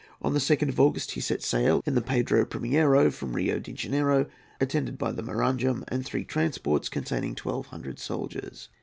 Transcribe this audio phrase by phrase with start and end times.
[0.19, 3.71] On the 2nd of August he set sail in the Pedro Primiero from Rio de
[3.71, 4.25] Janeiro,
[4.59, 8.69] attended by the Maranham and three transports containing twelve hundred soldiers.